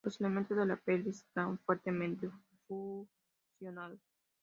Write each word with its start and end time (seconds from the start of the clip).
Los 0.03 0.19
elementos 0.19 0.57
de 0.57 0.65
la 0.65 0.77
pelvis 0.77 1.17
están 1.19 1.59
fuertemente 1.59 2.27
fusionados. 2.67 3.99